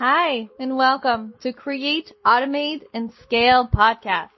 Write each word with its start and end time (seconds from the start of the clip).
Hi, 0.00 0.48
and 0.58 0.78
welcome 0.78 1.34
to 1.42 1.52
Create, 1.52 2.14
Automate, 2.24 2.84
and 2.94 3.12
Scale 3.22 3.68
podcast. 3.68 4.30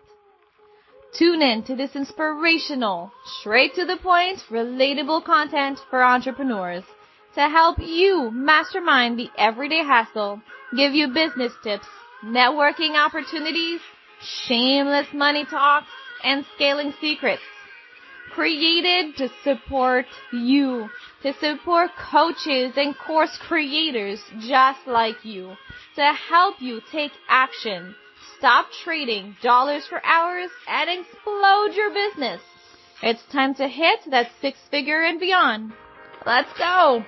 Tune 1.16 1.40
in 1.40 1.62
to 1.62 1.76
this 1.76 1.94
inspirational, 1.94 3.12
straight 3.38 3.72
to 3.76 3.84
the 3.84 3.96
point, 3.96 4.44
relatable 4.50 5.24
content 5.24 5.78
for 5.88 6.02
entrepreneurs 6.02 6.82
to 7.36 7.42
help 7.42 7.78
you 7.78 8.32
mastermind 8.32 9.20
the 9.20 9.30
everyday 9.38 9.84
hassle, 9.84 10.42
give 10.76 10.94
you 10.94 11.06
business 11.06 11.52
tips, 11.62 11.86
networking 12.24 12.96
opportunities, 12.96 13.80
shameless 14.20 15.06
money 15.14 15.44
talks, 15.44 15.86
and 16.24 16.44
scaling 16.56 16.92
secrets. 17.00 17.42
Created 18.34 19.14
to 19.18 19.28
support 19.44 20.06
you 20.32 20.88
to 21.22 21.34
support 21.34 21.90
coaches 21.98 22.72
and 22.76 22.96
course 22.96 23.36
creators 23.36 24.22
just 24.40 24.86
like 24.86 25.22
you 25.22 25.54
to 25.96 26.12
help 26.30 26.54
you 26.58 26.80
take 26.90 27.12
action, 27.28 27.94
stop 28.38 28.72
trading 28.72 29.36
dollars 29.42 29.86
for 29.86 30.00
hours, 30.04 30.48
and 30.66 30.88
explode 30.88 31.74
your 31.74 31.92
business. 31.92 32.40
It's 33.02 33.22
time 33.30 33.54
to 33.56 33.68
hit 33.68 34.00
that 34.10 34.30
six 34.40 34.58
figure 34.70 35.02
and 35.02 35.20
beyond. 35.20 35.74
Let's 36.24 36.52
go! 36.58 37.04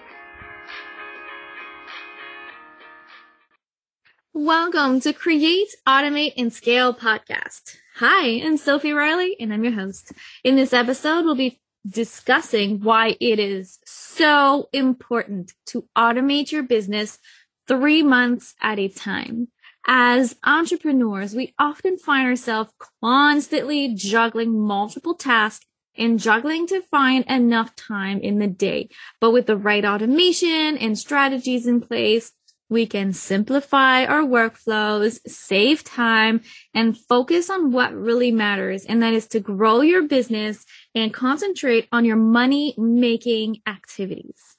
Welcome 4.34 5.00
to 5.00 5.14
Create, 5.14 5.74
Automate, 5.88 6.34
and 6.36 6.52
Scale 6.52 6.92
podcast. 6.92 7.78
Hi, 7.98 8.40
I'm 8.44 8.56
Sophie 8.56 8.92
Riley, 8.92 9.36
and 9.38 9.54
I'm 9.54 9.62
your 9.62 9.74
host. 9.74 10.10
In 10.42 10.56
this 10.56 10.72
episode, 10.72 11.24
we'll 11.24 11.36
be 11.36 11.60
discussing 11.88 12.80
why 12.80 13.16
it 13.20 13.38
is 13.38 13.78
so 13.84 14.68
important 14.72 15.52
to 15.66 15.86
automate 15.96 16.50
your 16.50 16.64
business 16.64 17.20
three 17.68 18.02
months 18.02 18.56
at 18.60 18.80
a 18.80 18.88
time. 18.88 19.46
As 19.86 20.34
entrepreneurs, 20.42 21.36
we 21.36 21.54
often 21.56 21.96
find 21.96 22.26
ourselves 22.26 22.72
constantly 23.00 23.94
juggling 23.94 24.58
multiple 24.58 25.14
tasks 25.14 25.64
and 25.96 26.18
juggling 26.18 26.66
to 26.66 26.82
find 26.90 27.24
enough 27.26 27.76
time 27.76 28.18
in 28.18 28.40
the 28.40 28.48
day. 28.48 28.88
But 29.20 29.30
with 29.30 29.46
the 29.46 29.56
right 29.56 29.84
automation 29.84 30.76
and 30.78 30.98
strategies 30.98 31.68
in 31.68 31.80
place, 31.80 32.32
we 32.74 32.86
can 32.86 33.12
simplify 33.12 34.04
our 34.04 34.22
workflows, 34.22 35.20
save 35.28 35.84
time, 35.84 36.40
and 36.74 36.98
focus 36.98 37.48
on 37.48 37.70
what 37.70 37.94
really 37.94 38.32
matters. 38.32 38.84
And 38.84 39.00
that 39.00 39.14
is 39.14 39.28
to 39.28 39.40
grow 39.40 39.80
your 39.80 40.02
business 40.02 40.66
and 40.92 41.14
concentrate 41.14 41.86
on 41.92 42.04
your 42.04 42.16
money 42.16 42.74
making 42.76 43.62
activities. 43.66 44.56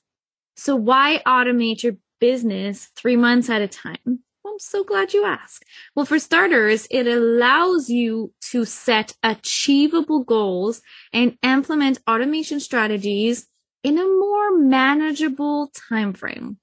So 0.55 0.77
why 0.77 1.21
automate 1.27 1.83
your 1.83 1.97
business 2.21 2.87
three 2.95 3.17
months 3.17 3.49
at 3.49 3.61
a 3.61 3.67
time? 3.67 4.23
I'm 4.47 4.59
so 4.59 4.85
glad 4.85 5.13
you 5.13 5.25
asked. 5.25 5.65
Well, 5.93 6.05
for 6.05 6.17
starters, 6.17 6.87
it 6.89 7.07
allows 7.07 7.89
you 7.89 8.31
to 8.51 8.63
set 8.63 9.11
achievable 9.23 10.23
goals 10.23 10.81
and 11.11 11.37
implement 11.43 11.99
automation 12.07 12.61
strategies 12.61 13.47
in 13.83 13.97
a 13.97 14.07
more 14.07 14.57
manageable 14.57 15.69
time 15.89 16.13
frame 16.13 16.59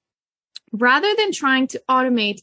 rather 0.73 1.15
than 1.17 1.33
trying 1.33 1.67
to 1.69 1.83
automate 1.89 2.43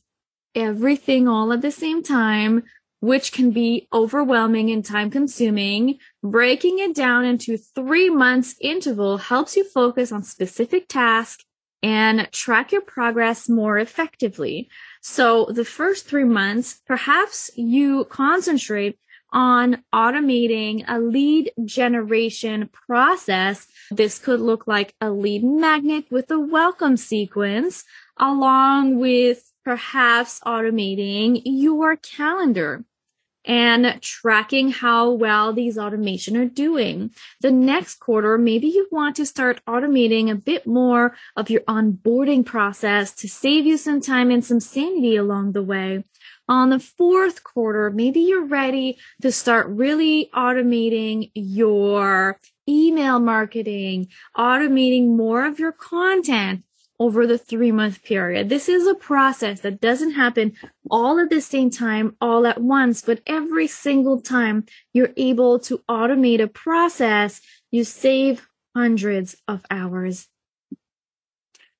everything 0.55 1.27
all 1.27 1.51
at 1.51 1.61
the 1.61 1.71
same 1.71 2.03
time, 2.03 2.63
which 3.01 3.31
can 3.31 3.51
be 3.51 3.87
overwhelming 3.93 4.69
and 4.69 4.83
time 4.83 5.09
consuming, 5.09 5.97
breaking 6.21 6.79
it 6.79 6.93
down 6.93 7.25
into 7.25 7.57
three 7.57 8.09
months 8.09 8.55
interval 8.59 9.17
helps 9.17 9.55
you 9.55 9.63
focus 9.63 10.11
on 10.11 10.23
specific 10.23 10.87
tasks 10.87 11.45
and 11.81 12.29
track 12.31 12.71
your 12.71 12.81
progress 12.81 13.47
more 13.47 13.77
effectively. 13.77 14.69
So 15.01 15.45
the 15.45 15.63
first 15.63 16.07
three 16.07 16.25
months, 16.25 16.81
perhaps 16.85 17.49
you 17.55 18.03
concentrate 18.05 18.99
on 19.31 19.83
automating 19.93 20.83
a 20.87 20.99
lead 20.99 21.51
generation 21.63 22.69
process. 22.73 23.67
This 23.91 24.17
could 24.17 24.39
look 24.39 24.67
like 24.67 24.95
a 24.99 25.11
lead 25.11 25.43
magnet 25.43 26.05
with 26.09 26.31
a 26.31 26.39
welcome 26.39 26.97
sequence, 26.97 27.83
along 28.19 28.99
with 28.99 29.51
perhaps 29.63 30.39
automating 30.41 31.41
your 31.45 31.95
calendar 31.95 32.83
and 33.45 33.99
tracking 34.01 34.69
how 34.71 35.09
well 35.09 35.53
these 35.53 35.77
automation 35.77 36.35
are 36.37 36.45
doing. 36.45 37.11
The 37.41 37.51
next 37.51 37.95
quarter, 37.95 38.37
maybe 38.37 38.67
you 38.67 38.87
want 38.91 39.15
to 39.15 39.25
start 39.25 39.61
automating 39.67 40.29
a 40.29 40.35
bit 40.35 40.67
more 40.67 41.15
of 41.35 41.49
your 41.49 41.61
onboarding 41.61 42.45
process 42.45 43.13
to 43.15 43.29
save 43.29 43.65
you 43.65 43.77
some 43.77 44.01
time 44.01 44.29
and 44.29 44.43
some 44.43 44.59
sanity 44.59 45.15
along 45.15 45.53
the 45.53 45.63
way. 45.63 46.03
On 46.47 46.69
the 46.69 46.79
fourth 46.79 47.43
quarter, 47.43 47.89
maybe 47.89 48.19
you're 48.19 48.45
ready 48.45 48.97
to 49.21 49.31
start 49.31 49.67
really 49.67 50.29
automating 50.33 51.31
your 51.33 52.39
email 52.67 53.19
marketing, 53.19 54.09
automating 54.37 55.15
more 55.15 55.45
of 55.45 55.59
your 55.59 55.71
content, 55.71 56.63
over 56.99 57.25
the 57.25 57.37
three 57.37 57.71
month 57.71 58.03
period. 58.03 58.49
This 58.49 58.67
is 58.67 58.85
a 58.85 58.93
process 58.93 59.61
that 59.61 59.79
doesn't 59.79 60.11
happen 60.11 60.53
all 60.91 61.19
at 61.19 61.29
the 61.29 61.41
same 61.41 61.69
time, 61.69 62.15
all 62.19 62.45
at 62.45 62.61
once, 62.61 63.01
but 63.01 63.21
every 63.25 63.67
single 63.67 64.21
time 64.21 64.65
you're 64.93 65.13
able 65.15 65.59
to 65.59 65.81
automate 65.89 66.41
a 66.41 66.47
process, 66.47 67.41
you 67.71 67.83
save 67.83 68.47
hundreds 68.75 69.37
of 69.47 69.65
hours. 69.71 70.27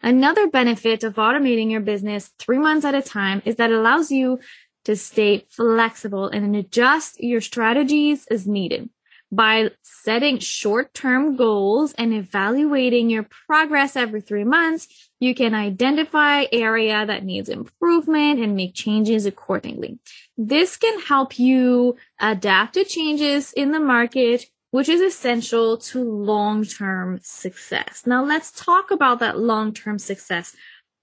Another 0.01 0.47
benefit 0.47 1.03
of 1.03 1.15
automating 1.15 1.69
your 1.69 1.81
business 1.81 2.31
three 2.39 2.57
months 2.57 2.85
at 2.85 2.95
a 2.95 3.01
time 3.01 3.41
is 3.43 3.57
that 3.57 3.69
it 3.69 3.75
allows 3.75 4.11
you 4.11 4.39
to 4.85 4.95
stay 4.95 5.45
flexible 5.49 6.29
and 6.29 6.55
adjust 6.55 7.21
your 7.21 7.41
strategies 7.41 8.25
as 8.27 8.47
needed 8.47 8.89
by 9.31 9.69
setting 9.83 10.39
short 10.39 10.93
term 10.93 11.35
goals 11.35 11.93
and 11.93 12.13
evaluating 12.13 13.09
your 13.09 13.27
progress 13.47 13.95
every 13.95 14.21
three 14.21 14.43
months, 14.43 15.09
you 15.19 15.35
can 15.35 15.53
identify 15.53 16.45
area 16.51 17.05
that 17.05 17.23
needs 17.23 17.49
improvement 17.49 18.39
and 18.39 18.55
make 18.55 18.73
changes 18.73 19.25
accordingly. 19.25 19.99
This 20.37 20.77
can 20.77 20.99
help 21.01 21.37
you 21.37 21.97
adapt 22.19 22.73
to 22.73 22.83
changes 22.83 23.53
in 23.53 23.71
the 23.71 23.79
market, 23.79 24.45
which 24.71 24.89
is 24.89 25.01
essential 25.01 25.77
to 25.77 26.03
long-term 26.03 27.19
success. 27.21 28.03
Now 28.05 28.23
let's 28.23 28.51
talk 28.51 28.89
about 28.89 29.19
that 29.19 29.37
long-term 29.37 29.99
success. 29.99 30.55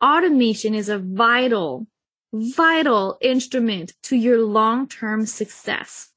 Automation 0.02 0.74
is 0.74 0.88
a 0.88 0.98
vital, 0.98 1.86
vital 2.32 3.18
instrument 3.20 3.94
to 4.04 4.16
your 4.16 4.42
long-term 4.42 5.26
success 5.26 6.10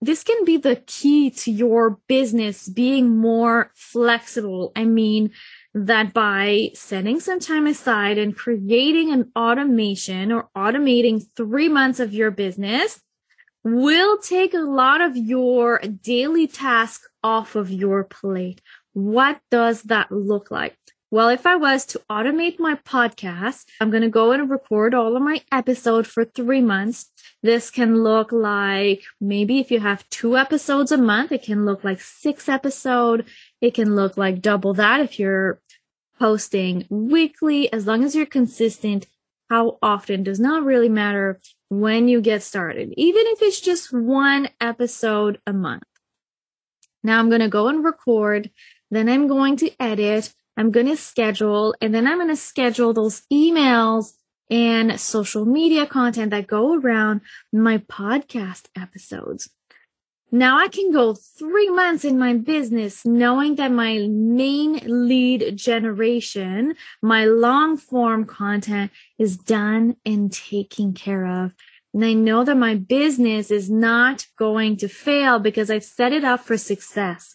this 0.00 0.22
can 0.22 0.44
be 0.44 0.56
the 0.58 0.76
key 0.76 1.30
to 1.30 1.50
your 1.50 1.98
business 2.06 2.68
being 2.68 3.16
more 3.16 3.72
flexible. 3.74 4.72
I 4.76 4.84
mean, 4.84 5.32
that 5.76 6.14
by 6.14 6.70
setting 6.72 7.20
some 7.20 7.38
time 7.38 7.66
aside 7.66 8.16
and 8.16 8.34
creating 8.34 9.12
an 9.12 9.30
automation 9.36 10.32
or 10.32 10.48
automating 10.56 11.22
three 11.36 11.68
months 11.68 12.00
of 12.00 12.14
your 12.14 12.30
business 12.30 13.00
will 13.62 14.16
take 14.16 14.54
a 14.54 14.58
lot 14.58 15.02
of 15.02 15.16
your 15.16 15.78
daily 15.80 16.46
task 16.46 17.02
off 17.22 17.56
of 17.56 17.70
your 17.70 18.04
plate. 18.04 18.62
What 18.94 19.38
does 19.50 19.82
that 19.82 20.10
look 20.10 20.50
like? 20.50 20.78
Well, 21.10 21.28
if 21.28 21.46
I 21.46 21.54
was 21.54 21.86
to 21.86 22.00
automate 22.10 22.58
my 22.58 22.74
podcast, 22.74 23.66
I'm 23.80 23.90
going 23.90 24.02
to 24.02 24.08
go 24.08 24.32
and 24.32 24.50
record 24.50 24.92
all 24.92 25.16
of 25.16 25.22
my 25.22 25.40
episodes 25.52 26.08
for 26.08 26.24
three 26.24 26.60
months. 26.60 27.12
This 27.44 27.70
can 27.70 28.02
look 28.02 28.32
like 28.32 29.04
maybe 29.20 29.60
if 29.60 29.70
you 29.70 29.78
have 29.78 30.08
two 30.10 30.36
episodes 30.36 30.90
a 30.90 30.96
month, 30.96 31.30
it 31.30 31.44
can 31.44 31.64
look 31.64 31.84
like 31.84 32.00
six 32.00 32.48
episode. 32.48 33.24
It 33.60 33.74
can 33.74 33.94
look 33.94 34.16
like 34.16 34.42
double 34.42 34.74
that 34.74 35.00
if 35.00 35.20
you're 35.20 35.60
posting 36.18 36.86
weekly, 36.90 37.72
as 37.72 37.86
long 37.86 38.02
as 38.02 38.16
you're 38.16 38.26
consistent. 38.26 39.06
How 39.48 39.78
often 39.80 40.24
does 40.24 40.40
not 40.40 40.64
really 40.64 40.88
matter 40.88 41.38
when 41.68 42.08
you 42.08 42.20
get 42.20 42.42
started, 42.42 42.92
even 42.96 43.22
if 43.26 43.42
it's 43.42 43.60
just 43.60 43.92
one 43.92 44.48
episode 44.60 45.40
a 45.46 45.52
month. 45.52 45.84
Now 47.04 47.20
I'm 47.20 47.28
going 47.28 47.42
to 47.42 47.48
go 47.48 47.68
and 47.68 47.84
record. 47.84 48.50
Then 48.90 49.08
I'm 49.08 49.28
going 49.28 49.56
to 49.58 49.70
edit. 49.78 50.32
I'm 50.56 50.70
going 50.70 50.86
to 50.86 50.96
schedule 50.96 51.74
and 51.80 51.94
then 51.94 52.06
I'm 52.06 52.18
going 52.18 52.28
to 52.28 52.36
schedule 52.36 52.92
those 52.92 53.22
emails 53.32 54.12
and 54.50 54.98
social 55.00 55.44
media 55.44 55.86
content 55.86 56.30
that 56.30 56.46
go 56.46 56.78
around 56.78 57.20
my 57.52 57.78
podcast 57.78 58.66
episodes. 58.76 59.50
Now 60.32 60.58
I 60.58 60.68
can 60.68 60.92
go 60.92 61.14
three 61.14 61.70
months 61.70 62.04
in 62.04 62.18
my 62.18 62.34
business 62.34 63.06
knowing 63.06 63.56
that 63.56 63.70
my 63.70 64.06
main 64.10 64.80
lead 64.84 65.56
generation, 65.56 66.74
my 67.00 67.24
long 67.24 67.76
form 67.76 68.24
content 68.24 68.90
is 69.18 69.36
done 69.36 69.96
and 70.04 70.32
taken 70.32 70.94
care 70.94 71.26
of. 71.26 71.52
And 71.94 72.04
I 72.04 72.12
know 72.12 72.44
that 72.44 72.56
my 72.56 72.74
business 72.74 73.50
is 73.50 73.70
not 73.70 74.26
going 74.36 74.76
to 74.78 74.88
fail 74.88 75.38
because 75.38 75.70
I've 75.70 75.84
set 75.84 76.12
it 76.12 76.24
up 76.24 76.40
for 76.40 76.58
success. 76.58 77.34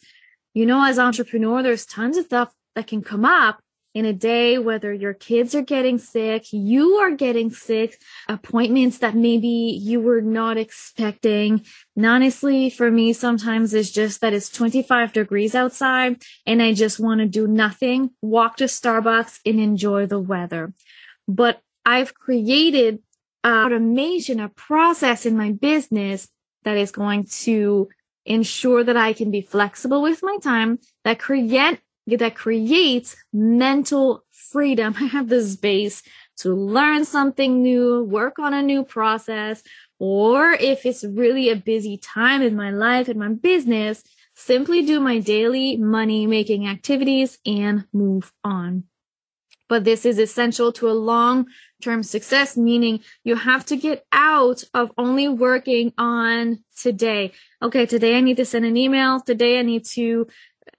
You 0.54 0.66
know, 0.66 0.86
as 0.86 1.00
entrepreneur, 1.00 1.64
there's 1.64 1.86
tons 1.86 2.18
of 2.18 2.26
stuff 2.26 2.54
that 2.76 2.88
can 2.88 3.02
come 3.02 3.26
up 3.26 3.62
in 3.94 4.06
a 4.06 4.14
day, 4.14 4.58
whether 4.58 4.94
your 4.94 5.14
kids 5.14 5.54
are 5.54 5.62
getting 5.62 5.98
sick, 5.98 6.54
you 6.54 6.96
are 6.96 7.12
getting 7.12 7.50
sick, 7.50 8.00
appointments 8.30 9.00
that 9.00 9.16
maybe 9.16 9.48
you 9.48 10.00
were 10.00 10.22
not 10.22 10.58
expecting. 10.58 11.66
And 11.96 12.06
honestly, 12.06 12.70
for 12.70 12.90
me, 12.90 13.12
sometimes 13.12 13.74
it's 13.74 13.92
just 13.92 14.22
that 14.22 14.34
it's 14.34 14.50
25 14.50 15.12
degrees 15.12 15.56
outside 15.56 16.24
and 16.46 16.62
I 16.62 16.74
just 16.74 17.00
want 17.00 17.20
to 17.20 17.28
do 17.28 17.48
nothing, 17.48 18.12
walk 18.22 18.58
to 18.58 18.66
Starbucks 18.66 19.40
and 19.46 19.60
enjoy 19.60 20.06
the 20.06 20.20
weather. 20.20 20.74
But 21.28 21.62
I've 21.86 22.14
created 22.14 23.00
automation, 23.46 24.40
a 24.40 24.50
process 24.50 25.26
in 25.26 25.36
my 25.36 25.52
business 25.52 26.30
that 26.64 26.78
is 26.78 26.92
going 26.92 27.26
to 27.26 27.90
ensure 28.26 28.84
that 28.84 28.96
I 28.96 29.14
can 29.14 29.32
be 29.32 29.42
flexible 29.42 30.02
with 30.02 30.22
my 30.22 30.38
time, 30.42 30.80
that 31.04 31.20
create 31.20 31.80
that 32.20 32.36
creates 32.36 33.16
mental 33.34 34.24
freedom. 34.32 34.96
I 35.00 35.06
have 35.06 35.30
the 35.30 35.44
space 35.44 36.04
to 36.38 36.54
learn 36.54 37.06
something 37.06 37.62
new, 37.62 38.04
work 38.04 38.40
on 38.40 38.54
a 38.54 38.64
new 38.64 38.84
process, 38.84 39.62
or 40.00 40.54
if 40.54 40.86
it's 40.86 41.04
really 41.04 41.50
a 41.50 41.56
busy 41.56 41.98
time 41.98 42.42
in 42.42 42.56
my 42.56 42.72
life 42.72 43.08
and 43.08 43.20
my 43.20 43.30
business, 43.30 44.04
simply 44.34 44.84
do 44.84 45.00
my 45.00 45.20
daily 45.20 45.78
money 45.78 46.26
making 46.26 46.68
activities 46.68 47.38
and 47.46 47.86
move 47.94 48.34
on. 48.44 48.86
But 49.70 49.86
this 49.86 50.06
is 50.06 50.20
essential 50.20 50.74
to 50.74 50.90
a 50.90 50.92
long 50.92 51.46
term 51.82 52.04
success, 52.04 52.58
meaning 52.58 53.00
you 53.24 53.36
have 53.36 53.66
to 53.68 53.78
get 53.78 54.06
out 54.12 54.64
of 54.74 54.92
only 54.98 55.30
working 55.30 55.94
on 55.98 56.64
today. 56.76 57.32
Okay, 57.62 57.86
today 57.86 58.18
I 58.18 58.22
need 58.22 58.38
to 58.38 58.46
send 58.46 58.66
an 58.66 58.76
email. 58.76 59.22
Today 59.22 59.60
I 59.60 59.62
need 59.62 59.86
to 59.94 60.28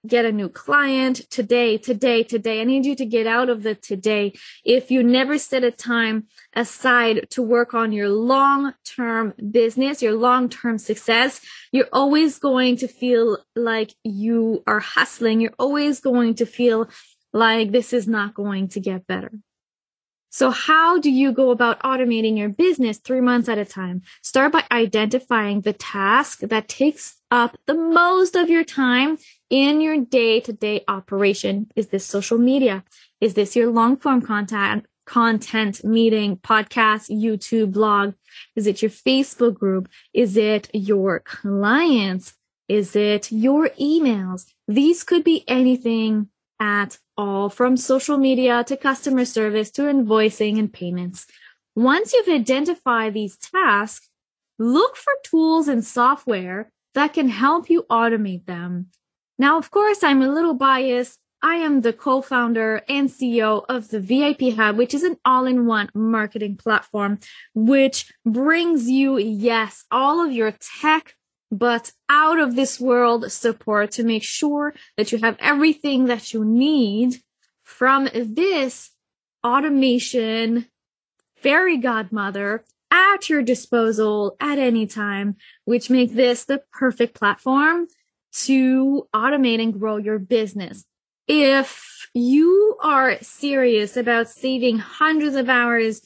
get 0.06 0.24
a 0.24 0.32
new 0.32 0.48
client 0.48 1.28
today, 1.30 1.78
today, 1.78 2.22
today. 2.22 2.60
I 2.60 2.64
need 2.64 2.84
you 2.84 2.96
to 2.96 3.06
get 3.06 3.26
out 3.26 3.48
of 3.48 3.62
the 3.62 3.74
today. 3.74 4.32
If 4.64 4.90
you 4.90 5.02
never 5.02 5.38
set 5.38 5.64
a 5.64 5.70
time 5.70 6.26
aside 6.54 7.28
to 7.30 7.42
work 7.42 7.74
on 7.74 7.92
your 7.92 8.08
long 8.08 8.74
term 8.84 9.34
business, 9.50 10.02
your 10.02 10.14
long 10.14 10.48
term 10.48 10.78
success, 10.78 11.40
you're 11.70 11.88
always 11.92 12.38
going 12.38 12.76
to 12.78 12.88
feel 12.88 13.38
like 13.54 13.94
you 14.02 14.62
are 14.66 14.80
hustling. 14.80 15.40
You're 15.40 15.54
always 15.58 16.00
going 16.00 16.34
to 16.36 16.46
feel 16.46 16.88
like 17.32 17.70
this 17.70 17.92
is 17.92 18.06
not 18.06 18.34
going 18.34 18.68
to 18.68 18.80
get 18.80 19.06
better. 19.06 19.32
So 20.34 20.50
how 20.50 20.98
do 20.98 21.10
you 21.10 21.30
go 21.30 21.50
about 21.50 21.82
automating 21.82 22.38
your 22.38 22.48
business 22.48 22.96
three 22.96 23.20
months 23.20 23.50
at 23.50 23.58
a 23.58 23.66
time? 23.66 24.00
Start 24.22 24.52
by 24.52 24.64
identifying 24.72 25.60
the 25.60 25.74
task 25.74 26.40
that 26.40 26.68
takes 26.68 27.16
up 27.30 27.58
the 27.66 27.74
most 27.74 28.34
of 28.34 28.48
your 28.48 28.64
time 28.64 29.18
in 29.50 29.82
your 29.82 30.00
day 30.00 30.40
to 30.40 30.54
day 30.54 30.84
operation. 30.88 31.70
Is 31.76 31.88
this 31.88 32.06
social 32.06 32.38
media? 32.38 32.82
Is 33.20 33.34
this 33.34 33.54
your 33.54 33.70
long 33.70 33.98
form 33.98 34.22
content, 34.22 34.86
content 35.04 35.84
meeting, 35.84 36.38
podcast, 36.38 37.10
YouTube, 37.10 37.72
blog? 37.72 38.14
Is 38.56 38.66
it 38.66 38.80
your 38.80 38.90
Facebook 38.90 39.58
group? 39.58 39.90
Is 40.14 40.38
it 40.38 40.70
your 40.72 41.20
clients? 41.20 42.32
Is 42.68 42.96
it 42.96 43.30
your 43.30 43.68
emails? 43.78 44.46
These 44.66 45.04
could 45.04 45.24
be 45.24 45.44
anything 45.46 46.28
at 46.62 46.96
all 47.16 47.50
from 47.50 47.76
social 47.76 48.16
media 48.16 48.62
to 48.62 48.76
customer 48.76 49.24
service 49.24 49.68
to 49.72 49.82
invoicing 49.82 50.60
and 50.60 50.72
payments. 50.72 51.26
Once 51.74 52.12
you've 52.12 52.28
identified 52.28 53.12
these 53.12 53.36
tasks, 53.36 54.08
look 54.60 54.94
for 54.94 55.12
tools 55.24 55.66
and 55.66 55.84
software 55.84 56.70
that 56.94 57.14
can 57.14 57.28
help 57.28 57.68
you 57.68 57.84
automate 57.90 58.46
them. 58.46 58.86
Now, 59.40 59.58
of 59.58 59.72
course, 59.72 60.04
I'm 60.04 60.22
a 60.22 60.32
little 60.32 60.54
biased. 60.54 61.18
I 61.42 61.56
am 61.56 61.80
the 61.80 61.92
co-founder 61.92 62.82
and 62.88 63.08
CEO 63.08 63.64
of 63.68 63.88
the 63.88 63.98
VIP 63.98 64.54
Hub, 64.54 64.76
which 64.76 64.94
is 64.94 65.02
an 65.02 65.16
all-in-one 65.24 65.88
marketing 65.94 66.58
platform, 66.58 67.18
which 67.54 68.12
brings 68.24 68.88
you, 68.88 69.18
yes, 69.18 69.84
all 69.90 70.24
of 70.24 70.30
your 70.30 70.54
tech 70.80 71.16
but 71.52 71.92
out 72.08 72.40
of 72.40 72.56
this 72.56 72.80
world 72.80 73.30
support 73.30 73.90
to 73.92 74.02
make 74.02 74.22
sure 74.22 74.74
that 74.96 75.12
you 75.12 75.18
have 75.18 75.36
everything 75.38 76.06
that 76.06 76.32
you 76.32 76.46
need 76.46 77.20
from 77.62 78.08
this 78.14 78.90
automation 79.44 80.66
fairy 81.36 81.76
godmother 81.76 82.64
at 82.90 83.28
your 83.28 83.42
disposal 83.42 84.34
at 84.40 84.58
any 84.58 84.86
time, 84.86 85.36
which 85.66 85.90
make 85.90 86.14
this 86.14 86.44
the 86.46 86.62
perfect 86.72 87.14
platform 87.14 87.86
to 88.32 89.06
automate 89.14 89.62
and 89.62 89.78
grow 89.78 89.98
your 89.98 90.18
business. 90.18 90.84
If 91.28 92.08
you 92.14 92.76
are 92.82 93.18
serious 93.20 93.96
about 93.98 94.30
saving 94.30 94.78
hundreds 94.78 95.36
of 95.36 95.50
hours 95.50 96.00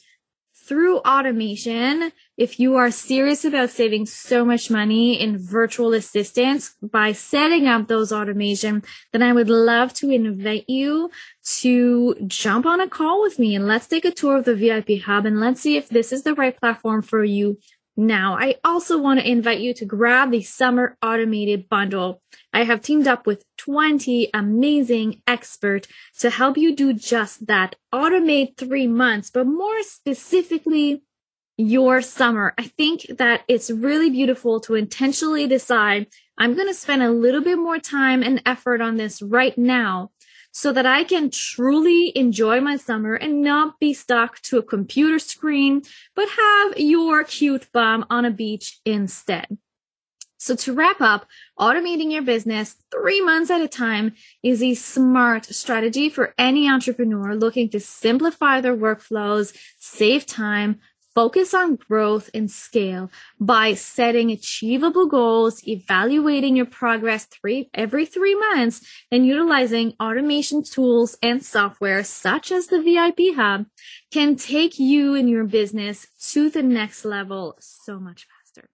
through 0.67 0.97
automation, 0.99 2.11
if 2.37 2.59
you 2.59 2.75
are 2.75 2.91
serious 2.91 3.43
about 3.43 3.71
saving 3.71 4.05
so 4.05 4.45
much 4.45 4.69
money 4.69 5.19
in 5.19 5.37
virtual 5.37 5.93
assistants 5.93 6.75
by 6.81 7.11
setting 7.11 7.67
up 7.67 7.87
those 7.87 8.11
automation, 8.11 8.83
then 9.11 9.23
I 9.23 9.33
would 9.33 9.49
love 9.49 9.91
to 9.95 10.11
invite 10.11 10.69
you 10.69 11.09
to 11.59 12.15
jump 12.27 12.67
on 12.67 12.79
a 12.79 12.87
call 12.87 13.23
with 13.23 13.39
me 13.39 13.55
and 13.55 13.67
let's 13.67 13.87
take 13.87 14.05
a 14.05 14.11
tour 14.11 14.37
of 14.37 14.45
the 14.45 14.55
VIP 14.55 15.01
hub 15.01 15.25
and 15.25 15.39
let's 15.39 15.61
see 15.61 15.77
if 15.77 15.89
this 15.89 16.11
is 16.11 16.23
the 16.23 16.35
right 16.35 16.55
platform 16.55 17.01
for 17.01 17.23
you 17.23 17.57
now. 17.97 18.37
I 18.37 18.55
also 18.63 18.99
want 18.99 19.19
to 19.19 19.29
invite 19.29 19.59
you 19.59 19.73
to 19.73 19.85
grab 19.85 20.29
the 20.29 20.43
summer 20.43 20.95
automated 21.01 21.67
bundle. 21.67 22.21
I 22.53 22.63
have 22.63 22.81
teamed 22.81 23.07
up 23.07 23.25
with 23.25 23.43
20 23.57 24.29
amazing 24.33 25.21
experts 25.25 25.87
to 26.19 26.29
help 26.29 26.57
you 26.57 26.75
do 26.75 26.93
just 26.93 27.47
that. 27.47 27.75
Automate 27.93 28.57
three 28.57 28.85
months, 28.85 29.31
but 29.31 29.47
more 29.47 29.81
specifically, 29.81 31.01
your 31.57 32.01
summer. 32.01 32.53
I 32.57 32.63
think 32.63 33.07
that 33.17 33.41
it's 33.47 33.71
really 33.71 34.09
beautiful 34.09 34.59
to 34.61 34.75
intentionally 34.75 35.47
decide 35.47 36.07
I'm 36.37 36.53
going 36.53 36.67
to 36.67 36.73
spend 36.73 37.01
a 37.01 37.09
little 37.09 37.41
bit 37.41 37.57
more 37.57 37.79
time 37.79 38.21
and 38.21 38.41
effort 38.45 38.79
on 38.79 38.97
this 38.97 39.21
right 39.21 39.57
now 39.57 40.11
so 40.51 40.71
that 40.71 40.85
I 40.85 41.03
can 41.03 41.29
truly 41.29 42.15
enjoy 42.15 42.61
my 42.61 42.77
summer 42.77 43.15
and 43.15 43.41
not 43.41 43.79
be 43.79 43.93
stuck 43.93 44.39
to 44.43 44.57
a 44.57 44.63
computer 44.63 45.19
screen, 45.19 45.81
but 46.15 46.29
have 46.29 46.77
your 46.77 47.23
cute 47.23 47.71
bum 47.71 48.05
on 48.09 48.25
a 48.25 48.31
beach 48.31 48.79
instead. 48.85 49.57
So 50.39 50.55
to 50.55 50.73
wrap 50.73 51.01
up, 51.01 51.25
automating 51.59 52.11
your 52.11 52.21
business 52.21 52.75
three 52.91 53.21
months 53.21 53.49
at 53.49 53.61
a 53.61 53.67
time 53.67 54.13
is 54.43 54.61
a 54.61 54.75
smart 54.75 55.45
strategy 55.45 56.09
for 56.09 56.35
any 56.37 56.69
entrepreneur 56.69 57.35
looking 57.35 57.69
to 57.69 57.79
simplify 57.79 58.61
their 58.61 58.77
workflows, 58.77 59.57
save 59.79 60.27
time, 60.27 60.79
Focus 61.17 61.55
on 61.55 61.77
growth 61.77 62.29
and 62.35 62.51
scale 62.51 63.09
by 63.39 63.73
setting 63.73 64.29
achievable 64.29 65.07
goals, 65.07 65.67
evaluating 65.67 66.55
your 66.55 66.67
progress 66.67 67.25
three, 67.25 67.71
every 67.73 68.05
three 68.05 68.35
months, 68.35 68.85
and 69.11 69.25
utilizing 69.25 69.95
automation 69.99 70.61
tools 70.61 71.17
and 71.23 71.43
software 71.43 72.03
such 72.03 72.51
as 72.51 72.67
the 72.67 72.79
VIP 72.79 73.35
Hub 73.35 73.65
can 74.11 74.35
take 74.35 74.77
you 74.77 75.15
and 75.15 75.27
your 75.27 75.45
business 75.45 76.05
to 76.33 76.51
the 76.51 76.61
next 76.61 77.03
level 77.03 77.57
so 77.59 77.99
much 77.99 78.27
faster. 78.27 78.69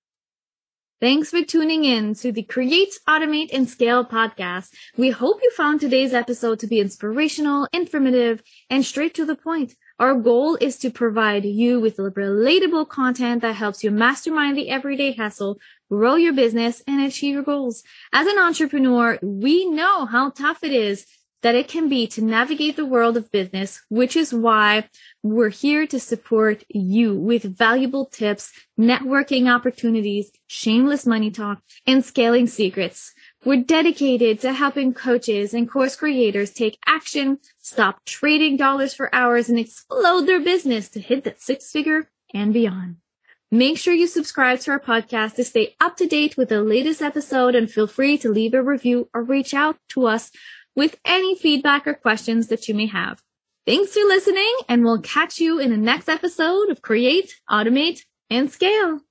Thanks 1.00 1.30
for 1.30 1.44
tuning 1.44 1.86
in 1.86 2.14
to 2.16 2.34
the 2.34 2.44
Create, 2.44 2.94
Automate, 3.08 3.54
and 3.54 3.70
Scale 3.70 4.04
podcast. 4.04 4.74
We 4.98 5.12
hope 5.12 5.40
you 5.42 5.52
found 5.52 5.80
today's 5.80 6.14
episode 6.14 6.60
to 6.60 6.68
be 6.68 6.82
inspirational, 6.82 7.70
informative, 7.72 8.44
and 8.70 8.84
straight 8.84 9.14
to 9.14 9.24
the 9.24 9.38
point. 9.38 9.76
Our 10.00 10.16
goal 10.16 10.58
is 10.60 10.78
to 10.80 10.90
provide 10.90 11.46
you 11.46 11.80
with 11.80 11.98
relatable 11.98 12.90
content 12.90 13.42
that 13.44 13.56
helps 13.56 13.84
you 13.84 13.92
mastermind 13.92 14.58
the 14.58 14.70
everyday 14.70 15.12
hassle, 15.12 15.60
grow 15.90 16.16
your 16.16 16.34
business, 16.34 16.82
and 16.88 17.02
achieve 17.02 17.36
your 17.36 17.44
goals. 17.44 17.84
As 18.12 18.26
an 18.26 18.40
entrepreneur, 18.40 19.20
we 19.22 19.70
know 19.70 20.06
how 20.06 20.32
tough 20.32 20.64
it 20.64 20.72
is 20.72 21.06
that 21.44 21.56
it 21.56 21.68
can 21.68 21.90
be 21.90 22.08
to 22.08 22.24
navigate 22.24 22.76
the 22.76 22.86
world 22.86 23.18
of 23.18 23.30
business, 23.30 23.82
which 23.90 24.16
is 24.16 24.34
why 24.34 24.90
we're 25.22 25.50
here 25.50 25.86
to 25.86 26.00
support 26.00 26.64
you 26.70 27.16
with 27.16 27.44
valuable 27.44 28.06
tips, 28.06 28.52
networking 28.80 29.54
opportunities, 29.54 30.32
shameless 30.48 31.06
money 31.06 31.30
talk, 31.30 31.62
and 31.86 32.04
scaling 32.04 32.48
secrets. 32.48 33.14
We're 33.46 33.64
dedicated 33.64 34.40
to 34.42 34.54
helping 34.54 34.94
coaches 34.94 35.54
and 35.54 35.70
course 35.70 35.98
creators 35.98 36.52
take 36.52 36.80
action, 36.86 37.40
stop 37.60 38.06
trading 38.06 38.56
dollars 38.56 38.94
for 38.94 39.14
hours, 39.14 39.50
and 39.50 39.60
explode 39.60 40.28
their 40.28 40.40
business 40.40 40.88
to 40.92 41.02
hit 41.02 41.26
that 41.26 41.42
six 41.42 41.70
figure 41.70 42.10
and 42.34 42.54
beyond. 42.54 42.98
Make 43.52 43.78
sure 43.78 43.94
you 43.94 44.08
subscribe 44.08 44.60
to 44.62 44.72
our 44.72 44.80
podcast 44.80 45.36
to 45.36 45.44
stay 45.44 45.76
up 45.82 45.98
to 45.98 46.08
date 46.08 46.38
with 46.38 46.50
the 46.50 46.64
latest 46.64 47.02
episode 47.02 47.54
and 47.54 47.70
feel 47.70 47.86
free 47.86 48.18
to 48.20 48.32
leave 48.32 48.54
a 48.54 48.64
review 48.64 49.10
or 49.14 49.22
reach 49.22 49.54
out 49.54 49.76
to 49.90 50.08
us 50.08 50.32
with 50.76 50.98
any 51.06 51.36
feedback 51.36 51.86
or 51.86 51.94
questions 51.94 52.48
that 52.48 52.68
you 52.70 52.74
may 52.74 52.88
have. 52.88 53.22
Thanks 53.68 53.94
for 53.94 54.00
listening 54.08 54.56
and 54.70 54.84
we'll 54.84 55.02
catch 55.02 55.40
you 55.40 55.60
in 55.60 55.70
the 55.70 55.78
next 55.78 56.08
episode 56.08 56.70
of 56.70 56.82
Create, 56.82 57.36
Automate, 57.50 58.00
and 58.30 58.50
Scale. 58.50 59.02